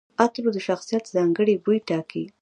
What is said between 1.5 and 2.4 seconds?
بوی ټاکي.